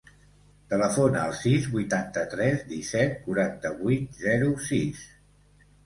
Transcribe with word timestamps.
Telefona 0.71 1.21
al 1.25 1.35
sis, 1.41 1.67
vuitanta-tres, 1.75 2.65
disset, 2.73 3.15
quaranta-vuit, 3.29 4.21
zero, 4.27 4.53
sis. 4.73 5.11